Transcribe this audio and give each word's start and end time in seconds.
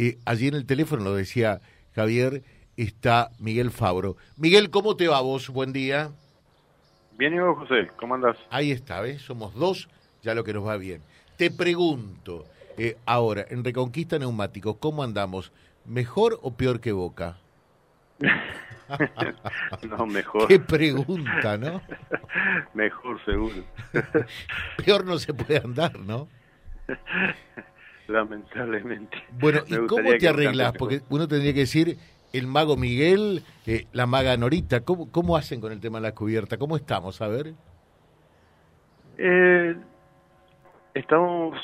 Eh, 0.00 0.16
allí 0.24 0.46
en 0.46 0.54
el 0.54 0.64
teléfono, 0.64 1.02
lo 1.02 1.16
decía 1.16 1.60
Javier, 1.92 2.44
está 2.76 3.30
Miguel 3.40 3.72
Fabro. 3.72 4.16
Miguel, 4.36 4.70
¿cómo 4.70 4.96
te 4.96 5.08
va 5.08 5.20
vos? 5.20 5.48
Buen 5.48 5.72
día. 5.72 6.12
Bien, 7.18 7.34
y 7.34 7.40
vos, 7.40 7.58
José, 7.58 7.90
¿cómo 7.96 8.14
andás? 8.14 8.36
Ahí 8.48 8.70
está, 8.70 9.00
¿ves? 9.00 9.22
Somos 9.22 9.54
dos, 9.54 9.88
ya 10.22 10.36
lo 10.36 10.44
que 10.44 10.52
nos 10.52 10.64
va 10.64 10.76
bien. 10.76 11.02
Te 11.36 11.50
pregunto, 11.50 12.44
eh, 12.76 12.96
ahora, 13.06 13.44
en 13.48 13.64
Reconquista 13.64 14.20
Neumáticos, 14.20 14.76
¿cómo 14.76 15.02
andamos? 15.02 15.50
¿Mejor 15.84 16.38
o 16.42 16.54
peor 16.54 16.80
que 16.80 16.92
Boca? 16.92 17.38
no, 19.82 20.06
mejor. 20.06 20.46
Qué 20.46 20.60
pregunta, 20.60 21.58
¿no? 21.58 21.82
mejor, 22.72 23.24
seguro. 23.24 23.64
peor 24.84 25.04
no 25.04 25.18
se 25.18 25.34
puede 25.34 25.58
andar, 25.58 25.98
¿no? 25.98 26.28
Lamentablemente. 28.08 29.16
Bueno, 29.38 29.60
¿y 29.68 29.86
cómo 29.86 30.10
te 30.18 30.28
arreglas? 30.28 30.72
Porque 30.76 31.02
uno 31.10 31.28
tendría 31.28 31.52
que 31.52 31.60
decir, 31.60 31.96
el 32.32 32.46
mago 32.46 32.76
Miguel, 32.76 33.42
eh, 33.66 33.86
la 33.92 34.06
maga 34.06 34.36
Norita, 34.36 34.80
¿cómo, 34.80 35.10
¿cómo 35.12 35.36
hacen 35.36 35.60
con 35.60 35.72
el 35.72 35.80
tema 35.80 35.98
de 35.98 36.08
la 36.08 36.14
cubierta? 36.14 36.58
¿Cómo 36.58 36.76
estamos? 36.76 37.22
A 37.22 37.28
ver. 37.28 37.52
Eh, 39.18 39.76
estamos 40.94 41.58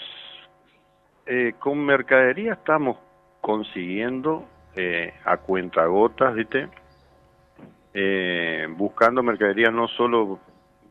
eh, 1.27 1.54
con 1.59 1.84
mercadería, 1.84 2.52
estamos 2.54 2.98
consiguiendo 3.40 4.46
eh, 4.76 5.15
a 5.24 5.38
cuentagotas, 5.38 6.34
¿viste? 6.34 6.68
Eh, 7.95 8.66
buscando 8.76 9.23
mercadería 9.23 9.70
no 9.70 9.88
solo 9.88 10.40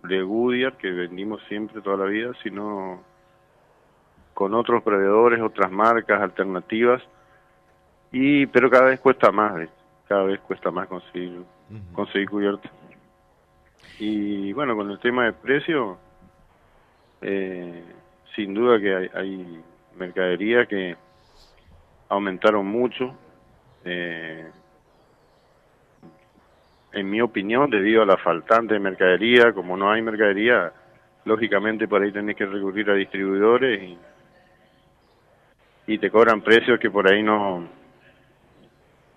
de 0.04 0.22
Goodyear, 0.22 0.77
que 0.77 0.90
vendimos 0.90 1.41
siempre 1.48 1.82
toda 1.82 1.98
la 1.98 2.05
vida, 2.05 2.32
sino 2.41 3.04
con 4.44 4.54
otros 4.56 4.84
proveedores, 4.84 5.42
otras 5.42 5.72
marcas 5.72 6.22
alternativas 6.22 7.02
y 8.12 8.46
pero 8.48 8.70
cada 8.70 8.88
vez 8.88 9.00
cuesta 9.00 9.32
más 9.32 9.70
cada 10.06 10.24
vez 10.24 10.42
cuesta 10.42 10.70
más 10.70 10.86
conseguir 10.90 11.44
conseguir 11.94 12.30
cubierta. 12.30 12.70
Y 14.00 14.52
bueno 14.52 14.76
con 14.76 14.91
el 14.91 15.00
tema 15.00 15.24
de 15.24 15.32
precio 15.32 15.98
eh, 17.22 17.85
sin 18.35 18.54
duda 18.54 18.82
que 18.82 18.94
hay, 18.94 19.10
hay 19.13 19.63
mercadería 19.98 20.66
que 20.66 20.98
aumentaron 22.10 22.68
mucho 22.68 23.16
eh, 23.85 24.46
en 26.91 27.10
mi 27.10 27.22
opinión 27.22 27.70
debido 27.70 28.02
a 28.02 28.05
la 28.05 28.18
faltante 28.18 28.74
de 28.74 28.82
mercadería. 28.82 29.54
Como 29.54 29.78
no 29.78 29.90
hay 29.90 30.02
mercadería 30.02 30.74
lógicamente 31.24 31.88
por 31.88 32.02
ahí 32.02 32.12
tenés 32.12 32.35
que 32.35 32.46
recurrir 32.46 32.90
a 32.90 32.96
distribuidores 32.96 33.82
y, 33.82 33.98
y 35.87 35.98
te 35.98 36.09
cobran 36.09 36.41
precios 36.41 36.79
que 36.79 36.89
por 36.89 37.12
ahí 37.12 37.23
no 37.23 37.67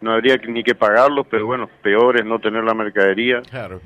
no 0.01 0.13
habría 0.13 0.37
ni 0.37 0.63
que 0.63 0.75
pagarlos, 0.75 1.27
pero 1.31 1.47
bueno, 1.47 1.69
peor 1.83 2.19
es 2.19 2.25
no 2.25 2.39
tener 2.39 2.63
la 2.65 2.75
mercadería. 2.75 3.43
Claro. 3.43 3.81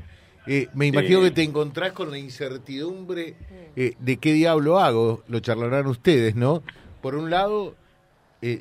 Eh, 0.46 0.68
me 0.74 0.86
imagino 0.86 1.20
que 1.20 1.28
eh, 1.28 1.32
te 1.32 1.42
encontrás 1.42 1.92
con 1.92 2.10
la 2.10 2.18
incertidumbre 2.18 3.36
eh, 3.76 3.94
de 3.98 4.16
qué 4.16 4.32
diablo 4.32 4.78
hago, 4.78 5.22
lo 5.28 5.40
charlarán 5.40 5.86
ustedes, 5.86 6.34
¿no? 6.34 6.62
Por 7.02 7.14
un 7.14 7.30
lado, 7.30 7.74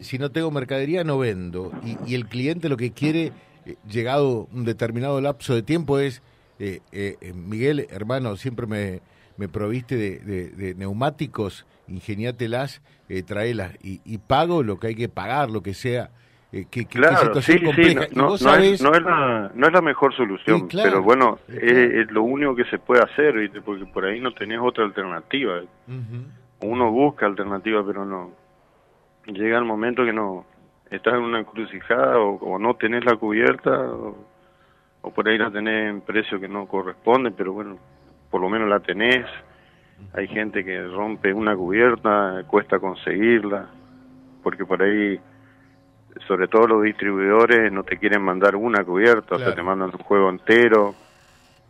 si 0.01 0.17
no 0.17 0.29
tengo 0.31 0.51
mercadería 0.51 1.03
no 1.03 1.17
vendo 1.17 1.71
y, 2.05 2.13
el 2.15 2.27
cliente 2.27 2.69
lo 2.69 2.77
que 2.77 2.91
quiere, 2.91 3.31
llegado 3.89 4.47
un 4.53 4.65
determinado 4.65 5.19
lapso 5.19 5.55
de 5.55 5.61
tiempo, 5.63 5.99
es, 5.99 6.21
Miguel, 7.33 7.87
hermano, 7.89 8.37
siempre 8.37 8.65
me, 8.65 9.01
me 9.37 9.49
proviste 9.49 9.95
de, 9.95 10.19
de 10.49 10.75
neumáticos, 10.75 11.65
ingeniátelas, 11.89 12.81
traelas 13.25 13.75
y, 13.83 14.01
y 14.05 14.19
pago 14.19 14.63
lo 14.63 14.79
que 14.79 14.87
hay 14.87 14.95
que 14.95 15.09
pagar, 15.09 15.49
lo 15.49 15.61
que 15.61 15.73
sea 15.73 16.11
eh, 16.51 16.65
claro, 16.89 17.39
sí, 17.41 17.59
sí, 17.59 17.95
no, 18.15 18.33
es, 18.33 18.41
la, 18.41 19.51
no 19.53 19.67
es 19.67 19.73
la 19.73 19.81
mejor 19.81 20.15
solución, 20.15 20.67
pero 20.67 21.03
bueno, 21.03 21.37
es, 21.47 22.09
lo 22.09 22.23
único 22.23 22.55
que 22.55 22.63
se 22.65 22.79
puede 22.79 23.03
hacer, 23.03 23.35
porque 23.63 23.85
por 23.85 24.05
ahí 24.05 24.19
no 24.19 24.33
tenés 24.33 24.59
otra 24.59 24.83
alternativa. 24.83 25.61
Uno 26.61 26.91
busca 26.91 27.27
alternativa, 27.27 27.85
pero 27.85 28.03
no. 28.03 28.31
Llega 29.27 29.59
el 29.59 29.65
momento 29.65 30.03
que 30.03 30.11
no, 30.11 30.43
estás 30.89 31.13
en 31.13 31.21
una 31.21 31.39
encrucijada 31.39 32.17
o, 32.17 32.57
no 32.57 32.73
tenés 32.73 33.05
la 33.05 33.15
cubierta 33.15 33.69
o, 33.71 34.17
por 35.13 35.29
ahí 35.29 35.37
la 35.37 35.51
tenés 35.51 35.91
en 35.91 36.01
precio 36.01 36.39
que 36.39 36.47
no 36.47 36.65
corresponde, 36.65 37.29
pero 37.29 37.53
bueno, 37.53 37.77
por 38.31 38.41
lo 38.41 38.49
menos 38.49 38.67
la 38.67 38.79
tenés. 38.79 39.27
Hay 40.13 40.27
gente 40.27 40.65
que 40.65 40.81
rompe 40.83 41.33
una 41.33 41.55
cubierta, 41.55 42.43
cuesta 42.47 42.79
conseguirla, 42.79 43.69
porque 44.43 44.65
por 44.65 44.81
ahí 44.81 45.19
sobre 46.27 46.47
todo 46.47 46.67
los 46.67 46.83
distribuidores 46.83 47.71
no 47.71 47.83
te 47.83 47.97
quieren 47.97 48.21
mandar 48.21 48.55
una 48.55 48.83
cubierta, 48.83 49.35
o 49.35 49.39
sea, 49.39 49.53
te 49.53 49.61
mandan 49.61 49.91
un 49.91 49.99
juego 49.99 50.29
entero, 50.29 50.95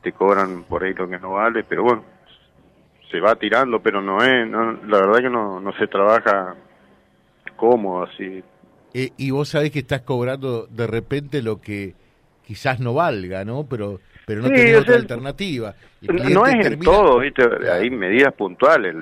te 0.01 0.13
cobran 0.13 0.63
por 0.63 0.83
ahí 0.83 0.93
lo 0.93 1.07
que 1.09 1.19
no 1.19 1.31
vale, 1.31 1.63
pero 1.63 1.83
bueno, 1.83 2.03
se 3.11 3.19
va 3.19 3.35
tirando, 3.35 3.81
pero 3.81 4.01
no 4.01 4.23
es, 4.23 4.47
no, 4.47 4.73
la 4.73 4.99
verdad 4.99 5.19
que 5.19 5.29
no, 5.29 5.59
no 5.59 5.73
se 5.73 5.87
trabaja 5.87 6.55
cómodo 7.55 8.03
así. 8.03 8.43
Eh, 8.93 9.11
y 9.17 9.31
vos 9.31 9.49
sabés 9.49 9.71
que 9.71 9.79
estás 9.79 10.01
cobrando 10.01 10.67
de 10.67 10.87
repente 10.87 11.41
lo 11.41 11.61
que 11.61 11.93
quizás 12.45 12.79
no 12.79 12.93
valga, 12.93 13.45
¿no? 13.45 13.65
Pero 13.69 13.99
pero 14.29 14.43
no 14.43 14.49
sí, 14.49 14.73
otra 14.75 14.95
alternativa. 14.95 15.73
No 16.01 16.45
es 16.45 16.63
en 16.63 16.79
todo, 16.81 17.17
¿viste? 17.17 17.41
hay 17.67 17.89
medidas 17.89 18.31
puntuales. 18.35 18.95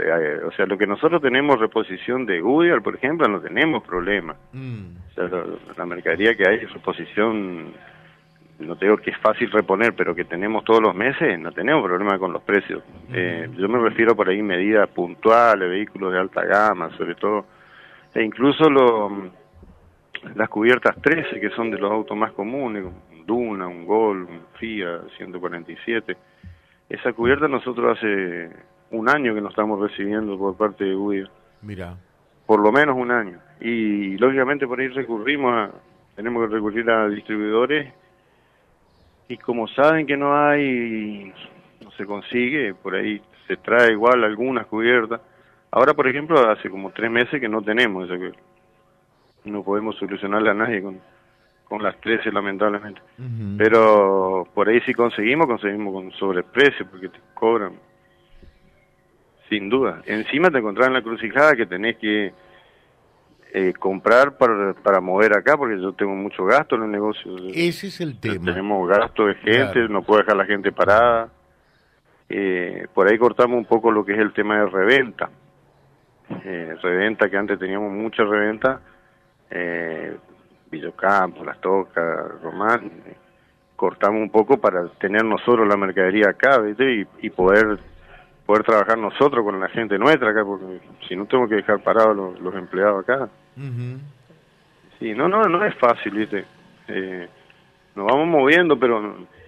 O 0.45 0.51
sea, 0.53 0.65
lo 0.65 0.77
que 0.77 0.87
nosotros 0.87 1.21
tenemos 1.21 1.59
reposición 1.59 2.25
de 2.25 2.39
Goodyear, 2.39 2.81
por 2.81 2.95
ejemplo, 2.95 3.27
no 3.27 3.41
tenemos 3.41 3.83
problema. 3.83 4.37
Mm. 4.53 4.85
O 5.09 5.13
sea, 5.13 5.43
la 5.77 5.85
mercadería 5.85 6.33
que 6.33 6.47
hay, 6.47 6.59
reposición, 6.59 7.73
no 8.59 8.77
te 8.77 8.85
digo 8.85 8.95
que 8.99 9.11
es 9.11 9.17
fácil 9.17 9.51
reponer, 9.51 9.93
pero 9.97 10.15
que 10.15 10.23
tenemos 10.23 10.63
todos 10.63 10.81
los 10.81 10.95
meses, 10.95 11.37
no 11.37 11.51
tenemos 11.51 11.83
problema 11.83 12.17
con 12.17 12.31
los 12.31 12.43
precios. 12.43 12.81
Eh, 13.11 13.49
yo 13.57 13.67
me 13.67 13.79
refiero 13.79 14.15
por 14.15 14.29
ahí 14.29 14.41
medidas 14.41 14.87
puntuales, 14.91 15.69
vehículos 15.69 16.13
de 16.13 16.19
alta 16.19 16.45
gama, 16.45 16.89
sobre 16.95 17.15
todo, 17.15 17.47
e 18.15 18.23
incluso 18.23 18.69
lo, 18.69 19.29
las 20.35 20.47
cubiertas 20.47 20.95
13, 21.01 21.37
que 21.41 21.49
son 21.49 21.69
de 21.69 21.79
los 21.79 21.91
autos 21.91 22.15
más 22.15 22.31
comunes, 22.31 22.85
Duna, 23.27 23.67
un 23.67 23.85
Gol, 23.85 24.23
un 24.23 24.41
FIA 24.57 25.01
147. 25.17 26.17
Esa 26.89 27.11
cubierta 27.11 27.47
nosotros 27.49 27.97
hace 27.97 28.49
un 28.91 29.09
año 29.09 29.35
que 29.35 29.41
nos 29.41 29.51
estamos 29.51 29.79
recibiendo 29.79 30.37
por 30.37 30.55
parte 30.55 30.85
de 30.85 30.95
Goodyear. 30.95 31.29
Mira. 31.61 31.97
Por 32.45 32.61
lo 32.61 32.71
menos 32.71 32.95
un 32.95 33.11
año. 33.11 33.39
Y 33.59 34.17
lógicamente 34.17 34.65
por 34.65 34.79
ahí 34.79 34.87
recurrimos 34.87 35.53
a, 35.53 35.71
tenemos 36.15 36.47
que 36.47 36.55
recurrir 36.55 36.89
a 36.89 37.09
distribuidores 37.09 37.93
y 39.27 39.37
como 39.37 39.67
saben 39.67 40.07
que 40.07 40.15
no 40.15 40.33
hay, 40.33 41.33
no 41.83 41.91
se 41.91 42.05
consigue, 42.05 42.73
por 42.75 42.95
ahí 42.95 43.21
se 43.45 43.57
trae 43.57 43.91
igual 43.91 44.23
algunas 44.23 44.67
cubiertas. 44.67 45.19
Ahora, 45.69 45.93
por 45.93 46.07
ejemplo, 46.07 46.49
hace 46.49 46.69
como 46.69 46.91
tres 46.91 47.11
meses 47.11 47.41
que 47.41 47.49
no 47.49 47.61
tenemos 47.61 48.05
esa 48.05 48.15
cubierta. 48.15 48.39
No 49.43 49.63
podemos 49.63 49.97
solucionarle 49.97 50.49
a 50.49 50.53
nadie 50.53 50.81
con, 50.81 51.01
con 51.67 51.83
las 51.83 51.99
13 51.99 52.31
lamentablemente. 52.31 53.01
Pero 53.57 54.47
por 54.53 54.69
ahí 54.69 54.79
si 54.81 54.93
conseguimos, 54.93 55.47
conseguimos 55.47 55.93
con 55.93 56.11
sobreprecio 56.13 56.87
porque 56.89 57.09
te 57.09 57.19
cobran. 57.33 57.73
Sin 59.49 59.69
duda. 59.69 60.01
Encima 60.05 60.49
te 60.49 60.57
encontrás 60.57 60.87
en 60.87 60.93
la 60.93 61.01
crucijada 61.01 61.55
que 61.55 61.65
tenés 61.65 61.97
que 61.97 62.33
eh, 63.53 63.73
comprar 63.79 64.37
para, 64.37 64.73
para 64.73 64.99
mover 64.99 65.37
acá 65.37 65.55
porque 65.57 65.79
yo 65.79 65.93
tengo 65.93 66.13
mucho 66.15 66.45
gasto 66.45 66.75
en 66.75 66.83
el 66.83 66.91
negocio. 66.91 67.35
Ese 67.53 67.87
es 67.87 68.01
el 68.01 68.19
tema. 68.19 68.45
Tenemos 68.45 68.87
gasto 68.89 69.27
de 69.27 69.35
gente, 69.35 69.87
no 69.89 70.03
puedo 70.03 70.19
dejar 70.19 70.35
a 70.35 70.39
la 70.39 70.45
gente 70.45 70.71
parada. 70.71 71.29
Eh, 72.29 72.87
por 72.93 73.09
ahí 73.09 73.17
cortamos 73.17 73.57
un 73.57 73.65
poco 73.65 73.91
lo 73.91 74.05
que 74.05 74.13
es 74.13 74.19
el 74.19 74.33
tema 74.33 74.59
de 74.59 74.65
reventa. 74.67 75.29
Eh, 76.43 76.75
reventa 76.81 77.29
que 77.29 77.37
antes 77.37 77.57
teníamos 77.57 77.91
mucha 77.91 78.23
reventa. 78.23 78.81
Eh, 79.49 80.17
Villocampo, 80.69 81.43
Las 81.43 81.59
Tocas, 81.61 82.41
Román, 82.41 82.91
cortamos 83.75 84.21
un 84.21 84.29
poco 84.29 84.57
para 84.57 84.87
tener 84.99 85.23
nosotros 85.23 85.67
la 85.67 85.77
mercadería 85.77 86.29
acá, 86.29 86.59
¿viste? 86.59 87.07
Y, 87.21 87.29
poder 87.29 87.79
poder 88.45 88.63
trabajar 88.63 88.97
nosotros 88.97 89.43
con 89.43 89.59
la 89.59 89.67
gente 89.69 89.97
nuestra 89.97 90.31
acá, 90.31 90.43
porque 90.45 90.79
si 91.07 91.15
no 91.15 91.25
tengo 91.25 91.49
que 91.49 91.55
dejar 91.55 91.83
parados 91.83 92.39
los, 92.39 92.55
empleados 92.55 93.03
acá. 93.03 93.29
Sí, 94.99 95.13
no, 95.13 95.27
no, 95.27 95.43
no 95.43 95.65
es 95.65 95.75
fácil, 95.75 96.13
¿viste? 96.13 96.45
Eh, 96.87 97.27
nos 97.95 98.05
vamos 98.05 98.27
moviendo, 98.27 98.79
pero 98.79 99.01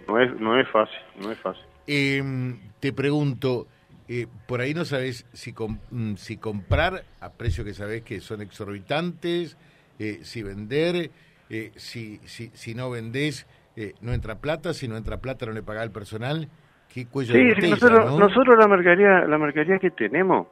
no, 0.07 0.19
es, 0.19 0.39
no 0.39 0.59
es 0.59 0.67
fácil, 0.67 0.99
no 1.21 1.31
es 1.31 1.37
fácil. 1.39 1.63
Em, 1.87 2.59
te 2.79 2.91
pregunto, 2.91 3.67
eh, 4.07 4.27
por 4.47 4.59
ahí 4.59 4.73
no 4.73 4.85
sabes 4.85 5.25
si, 5.33 5.53
mm, 5.91 6.15
si 6.15 6.37
comprar 6.37 7.03
a 7.21 7.29
precios 7.29 7.65
que 7.65 7.73
sabes 7.73 8.01
que 8.01 8.19
son 8.19 8.41
exorbitantes, 8.41 9.57
eh, 9.99 10.19
si 10.23 10.43
vender, 10.43 11.11
eh, 11.49 11.71
si, 11.75 12.17
si, 12.25 12.49
si 12.53 12.73
no 12.73 12.89
vendés, 12.89 13.47
eh, 13.75 13.93
no 14.01 14.13
entra 14.13 14.39
plata, 14.39 14.73
si 14.73 14.87
no 14.87 14.97
entra 14.97 15.17
plata 15.17 15.45
no 15.45 15.51
le 15.51 15.63
paga 15.63 15.83
el 15.83 15.91
personal. 15.91 16.47
¿Qué 16.93 17.05
cuello 17.05 17.33
sí, 17.33 17.69
nosotros, 17.69 18.19
nosotros 18.19 18.57
la 18.57 18.67
mercadería, 18.67 19.25
la 19.27 19.37
mercadería 19.37 19.77
que 19.77 19.91
tenemos, 19.91 20.47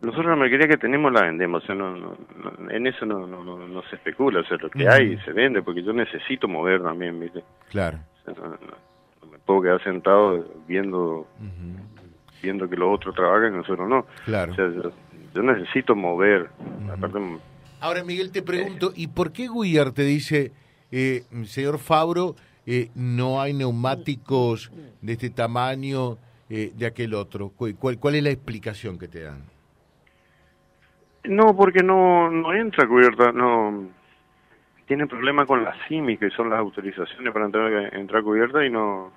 nosotros 0.00 0.30
la 0.30 0.36
mercadería 0.36 0.68
que 0.68 0.78
tenemos 0.78 1.12
la 1.12 1.22
vendemos, 1.22 1.62
o 1.62 1.66
sea, 1.66 1.74
no, 1.74 2.16
en 2.70 2.86
eso 2.86 3.04
no, 3.04 3.26
no, 3.26 3.44
no, 3.44 3.82
se 3.90 3.96
especula, 3.96 4.40
o 4.40 4.44
sea, 4.44 4.56
lo 4.56 4.70
que 4.70 4.88
hay 4.88 5.18
se 5.18 5.32
vende, 5.32 5.60
porque 5.60 5.82
yo 5.82 5.92
necesito 5.92 6.48
mover 6.48 6.82
también, 6.82 7.20
¿viste? 7.20 7.44
Claro. 7.68 7.98
no, 8.26 9.30
me 9.30 9.38
puedo 9.44 9.60
quedar 9.60 9.84
sentado 9.84 10.42
viendo 10.66 11.26
viendo 12.42 12.68
que 12.68 12.76
los 12.76 12.94
otros 12.94 13.14
trabajan 13.14 13.54
y 13.54 13.56
nosotros 13.58 13.88
no. 13.88 14.06
Claro. 14.24 14.52
O 14.52 14.54
sea, 14.54 14.66
yo, 15.34 15.42
necesito 15.42 15.94
mover. 15.94 16.48
Ahora, 17.80 18.04
Miguel, 18.04 18.30
te 18.30 18.42
pregunto, 18.42 18.92
¿y 18.94 19.08
por 19.08 19.32
qué 19.32 19.48
Guyar 19.48 19.92
te 19.92 20.02
dice, 20.02 20.52
eh, 20.92 21.22
señor 21.44 21.78
Fabro, 21.78 22.36
eh, 22.66 22.90
no 22.94 23.40
hay 23.40 23.54
neumáticos 23.54 24.70
de 25.00 25.12
este 25.14 25.30
tamaño 25.30 26.18
eh, 26.50 26.72
de 26.76 26.86
aquel 26.86 27.14
otro? 27.14 27.50
¿Cuál, 27.56 27.98
¿Cuál 27.98 28.14
es 28.16 28.22
la 28.22 28.30
explicación 28.30 28.98
que 28.98 29.08
te 29.08 29.22
dan? 29.22 29.44
No, 31.24 31.56
porque 31.56 31.82
no, 31.82 32.30
no 32.30 32.52
entra 32.52 32.86
cubierta, 32.86 33.32
no. 33.32 33.88
Tiene 34.86 35.06
problema 35.06 35.46
con 35.46 35.64
las 35.64 35.76
CIMI, 35.88 36.18
que 36.18 36.28
son 36.30 36.50
las 36.50 36.58
autorizaciones 36.58 37.32
para 37.32 37.46
entrar, 37.46 37.94
entrar 37.94 38.22
cubierta 38.22 38.64
y 38.64 38.68
no, 38.68 39.10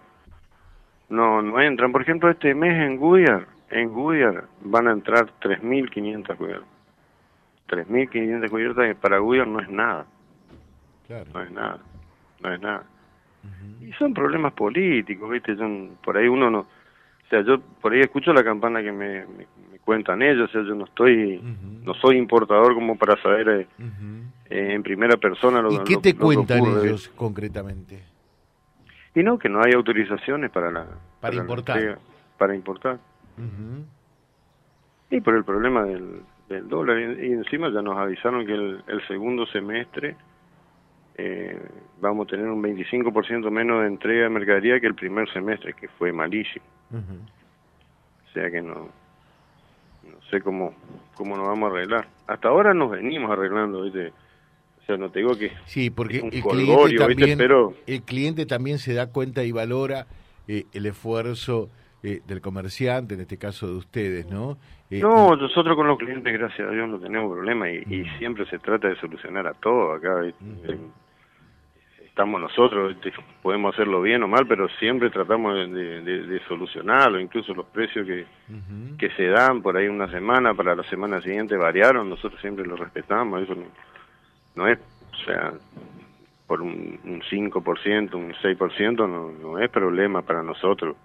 no, 1.09 1.41
no 1.41 1.59
entran. 1.59 1.91
Por 1.91 2.01
ejemplo, 2.01 2.29
este 2.29 2.55
mes 2.55 2.81
en 2.81 2.95
Goodyear, 2.95 3.45
en 3.71 3.89
Goodyear 3.89 4.45
van 4.61 4.87
a 4.87 4.91
entrar 4.91 5.33
3.500 5.41 6.37
cubiertas. 6.37 6.72
3.500 7.75 8.49
cubiertas 8.49 8.95
para 8.97 9.17
Goodyear 9.19 9.47
no 9.47 9.59
es 9.59 9.69
nada. 9.69 10.05
Claro. 11.07 11.29
No 11.33 11.41
es 11.41 11.51
nada. 11.51 11.79
No 12.41 12.53
es 12.53 12.61
nada. 12.61 12.83
Y 13.81 13.91
son 13.93 14.13
problemas 14.13 14.53
políticos, 14.53 15.29
¿viste? 15.29 15.55
Son, 15.55 15.97
por 16.03 16.17
ahí 16.17 16.27
uno 16.27 16.49
no... 16.49 16.59
O 16.59 17.29
sea, 17.29 17.41
yo 17.41 17.59
por 17.81 17.93
ahí 17.93 18.01
escucho 18.01 18.31
la 18.33 18.43
campana 18.43 18.81
que 18.81 18.91
me, 18.91 19.25
cuentan 19.83 20.21
ellos, 20.21 20.49
o 20.49 20.51
sea, 20.51 20.61
yo 20.63 20.75
no 20.75 20.85
estoy... 20.85 21.41
No 21.83 21.93
soy 21.95 22.17
importador 22.17 22.73
como 22.73 22.97
para 22.97 23.21
saber 23.21 23.49
eh, 23.49 23.67
eh, 24.49 24.73
en 24.73 24.83
primera 24.83 25.17
persona 25.17 25.61
lo 25.61 25.69
que... 25.69 25.75
¿Y 25.75 25.79
qué 25.83 25.97
te 25.97 26.15
cuentan 26.15 26.65
ellos 26.65 27.11
concretamente? 27.15 28.03
Y 29.15 29.23
no, 29.23 29.37
que 29.37 29.49
no 29.49 29.61
hay 29.61 29.73
autorizaciones 29.73 30.49
para 30.49 30.71
la... 30.71 30.87
Para, 31.19 31.35
importar. 31.35 31.99
para 32.37 32.55
importar. 32.55 32.99
Y 35.09 35.21
por 35.21 35.35
el 35.35 35.43
problema 35.43 35.83
del, 35.83 36.21
del 36.53 36.69
dólar. 36.69 36.99
Y, 36.99 37.31
encima 37.31 37.69
ya 37.69 37.81
nos 37.81 37.97
avisaron 37.97 38.45
que 38.45 38.53
el, 38.53 39.07
segundo 39.07 39.45
semestre 39.47 40.15
eh, 41.15 41.59
vamos 42.01 42.27
a 42.27 42.31
tener 42.31 42.47
un 42.47 42.61
25% 42.61 43.49
menos 43.51 43.81
de 43.81 43.87
entrega 43.87 44.23
de 44.23 44.29
mercadería 44.29 44.79
que 44.79 44.87
el 44.87 44.95
primer 44.95 45.31
semestre, 45.31 45.73
que 45.73 45.87
fue 45.87 46.11
malísimo. 46.11 46.65
O 46.91 48.33
sea 48.33 48.49
que 48.49 48.61
no, 48.61 48.73
no 48.73 50.21
sé 50.29 50.41
cómo, 50.41 50.73
cómo 51.15 51.37
nos 51.37 51.47
vamos 51.47 51.71
a 51.71 51.75
arreglar. 51.75 52.07
Hasta 52.27 52.47
ahora 52.47 52.73
nos 52.73 52.91
venimos 52.91 53.31
arreglando, 53.31 53.83
¿viste? 53.83 54.13
O 54.81 54.85
sea, 54.85 54.97
no 54.97 55.09
te 55.09 55.19
digo 55.19 55.37
que 55.37 55.51
sí, 55.65 55.89
porque 55.89 56.17
el, 56.17 56.43
cliente 56.43 56.97
también, 56.97 57.37
Pero... 57.37 57.73
el 57.87 58.01
cliente 58.01 58.45
también 58.45 58.79
se 58.79 58.93
da 58.93 59.07
cuenta 59.07 59.43
y 59.45 59.51
valora 59.51 60.07
eh, 60.47 60.65
el 60.73 60.85
esfuerzo 60.85 61.69
eh, 62.05 62.21
del 62.27 62.41
comerciante, 62.41 63.15
en 63.15 63.21
este 63.21 63.37
caso 63.37 63.65
de 63.65 63.75
ustedes, 63.75 64.29
¿no? 64.29 64.57
Eh, 64.89 64.99
no, 64.99 65.37
nosotros 65.37 65.73
con 65.75 65.87
los 65.87 65.97
clientes, 65.97 66.33
gracias 66.33 66.67
a 66.67 66.71
Dios, 66.71 66.89
no 66.89 66.99
tenemos 66.99 67.31
problema 67.31 67.71
y, 67.71 67.79
mm. 67.85 68.17
siempre 68.19 68.45
se 68.47 68.59
trata 68.59 68.89
de 68.89 68.97
solucionar 68.97 69.47
a 69.47 69.53
todo 69.53 69.93
acá. 69.93 70.21
Estamos 72.03 72.41
nosotros, 72.41 72.95
podemos 73.41 73.73
hacerlo 73.73 74.01
bien 74.01 74.21
o 74.21 74.27
mal, 74.27 74.45
pero 74.45 74.67
siempre 74.79 75.09
tratamos 75.11 75.55
de, 75.55 76.41
solucionarlo, 76.47 77.21
incluso 77.21 77.53
los 77.53 77.67
precios 77.67 78.05
que, 78.05 78.25
que 78.97 79.09
se 79.15 79.27
dan 79.27 79.61
por 79.61 79.77
ahí 79.77 79.87
una 79.87 80.11
semana, 80.11 80.53
para 80.53 80.75
la 80.75 80.83
semana 80.83 81.21
siguiente 81.21 81.55
variaron, 81.55 82.09
nosotros 82.09 82.39
siempre 82.41 82.65
lo 82.65 82.75
respetamos, 82.75 83.43
eso 83.43 83.55
no, 83.55 83.63
no 84.55 84.67
es, 84.67 84.77
o 84.77 85.25
sea, 85.25 85.53
por 86.47 86.61
un, 86.61 86.99
un 87.05 87.21
5%, 87.21 88.13
un 88.13 88.33
6%, 88.33 88.95
no, 88.97 89.31
no 89.31 89.57
es 89.57 89.69
problema 89.71 90.21
para 90.21 90.43
nosotros. 90.43 90.97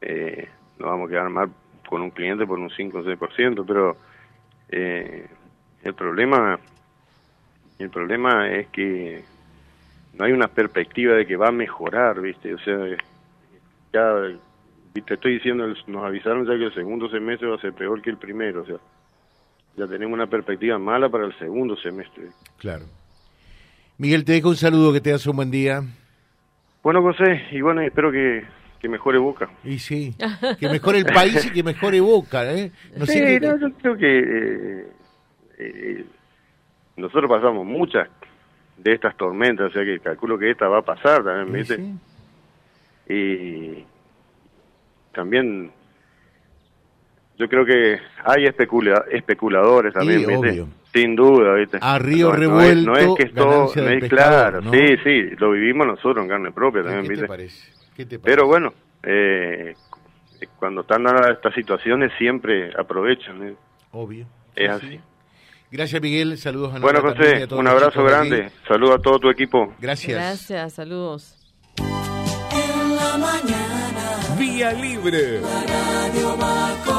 Eh, 0.00 0.48
nos 0.78 0.90
vamos 0.90 1.08
a 1.08 1.10
quedar 1.10 1.28
mal 1.28 1.50
con 1.88 2.02
un 2.02 2.10
cliente 2.10 2.46
por 2.46 2.58
un 2.58 2.70
5 2.70 2.98
o 2.98 3.02
6%, 3.02 3.64
pero 3.66 3.96
eh, 4.68 5.26
el 5.82 5.94
problema 5.94 6.58
el 7.78 7.90
problema 7.90 8.50
es 8.50 8.68
que 8.68 9.22
no 10.18 10.24
hay 10.24 10.32
una 10.32 10.48
perspectiva 10.48 11.14
de 11.14 11.26
que 11.26 11.36
va 11.36 11.48
a 11.48 11.52
mejorar, 11.52 12.20
¿viste? 12.20 12.54
O 12.54 12.58
sea, 12.58 12.76
ya 13.92 14.14
te 14.92 15.14
estoy 15.14 15.34
diciendo, 15.34 15.66
nos 15.86 16.04
avisaron 16.04 16.44
ya 16.44 16.58
que 16.58 16.64
el 16.64 16.74
segundo 16.74 17.08
semestre 17.08 17.48
va 17.48 17.54
a 17.54 17.60
ser 17.60 17.72
peor 17.72 18.02
que 18.02 18.10
el 18.10 18.16
primero, 18.16 18.62
o 18.62 18.66
sea, 18.66 18.76
ya 19.76 19.86
tenemos 19.86 20.14
una 20.14 20.26
perspectiva 20.26 20.76
mala 20.78 21.08
para 21.08 21.26
el 21.26 21.38
segundo 21.38 21.76
semestre. 21.76 22.24
Claro. 22.58 22.84
Miguel, 23.96 24.24
te 24.24 24.32
dejo 24.32 24.48
un 24.48 24.56
saludo, 24.56 24.92
que 24.92 25.00
te 25.00 25.12
hace 25.12 25.30
un 25.30 25.36
buen 25.36 25.50
día. 25.52 25.82
Bueno, 26.82 27.02
José, 27.02 27.46
y 27.52 27.60
bueno, 27.60 27.80
espero 27.82 28.10
que, 28.10 28.44
que 28.80 28.88
mejore 28.88 29.18
Boca. 29.18 29.48
Y 29.64 29.78
sí, 29.78 30.14
que 30.58 30.68
mejore 30.68 30.98
el 30.98 31.04
país 31.06 31.44
y 31.46 31.50
que 31.50 31.62
mejore 31.62 32.00
Boca, 32.00 32.52
¿eh? 32.52 32.70
No 32.96 33.06
sí, 33.06 33.12
sé 33.12 33.40
no, 33.40 33.58
yo 33.58 33.72
creo 33.74 33.96
que 33.96 34.18
eh, 34.18 34.88
eh, 35.58 36.04
nosotros 36.96 37.28
pasamos 37.28 37.66
muchas 37.66 38.08
de 38.76 38.92
estas 38.92 39.16
tormentas, 39.16 39.70
o 39.70 39.72
sea 39.72 39.84
que 39.84 39.98
calculo 39.98 40.38
que 40.38 40.50
esta 40.50 40.68
va 40.68 40.78
a 40.78 40.82
pasar 40.82 41.24
también, 41.24 41.52
¿viste? 41.52 41.80
Y 43.12 43.84
también 45.12 45.72
yo 47.38 47.48
creo 47.48 47.64
que 47.64 47.98
hay 48.24 48.44
especula 48.44 49.04
especuladores 49.10 49.92
también, 49.92 50.26
¿viste? 50.26 50.64
Sin 50.92 51.16
duda, 51.16 51.54
¿viste? 51.54 51.78
A 51.80 51.98
río 51.98 52.32
revuelto. 52.32 52.92
No 52.92 52.96
es, 52.96 53.08
que 53.16 53.22
esto, 53.24 53.72
no 53.74 53.88
es 53.88 54.08
claro, 54.08 54.62
sí, 54.70 54.96
sí, 55.02 55.22
lo 55.38 55.50
vivimos 55.50 55.86
nosotros 55.86 56.22
en 56.22 56.28
carne 56.28 56.52
propia 56.52 56.82
también, 56.82 57.02
¿qué 57.02 57.08
¿viste? 57.08 57.24
Te 57.24 57.28
parece? 57.28 57.78
¿Qué 57.98 58.06
te 58.06 58.20
parece? 58.20 58.36
Pero 58.36 58.46
bueno, 58.46 58.72
eh, 59.02 59.74
cuando 60.56 60.82
están 60.82 61.02
dadas 61.02 61.32
estas 61.32 61.52
situaciones 61.52 62.12
siempre 62.16 62.70
aprovechan. 62.78 63.42
¿eh? 63.42 63.54
Obvio. 63.90 64.24
Es 64.54 64.70
así. 64.70 65.00
Gracias, 65.72 66.00
Miguel. 66.00 66.38
Saludos 66.38 66.76
a 66.76 66.78
Bueno, 66.78 67.00
José, 67.00 67.48
un 67.50 67.66
abrazo 67.66 68.04
grande. 68.04 68.52
Saludos 68.68 69.00
a 69.00 69.02
todo 69.02 69.18
tu 69.18 69.30
equipo. 69.30 69.74
Gracias. 69.80 70.16
Gracias, 70.16 70.74
saludos. 70.74 71.34
En 71.76 72.94
la 72.94 73.18
mañana. 73.18 74.36
Vía 74.38 74.72
Libre. 74.74 75.40
La 75.40 75.62
radio 75.66 76.38
va 76.38 76.97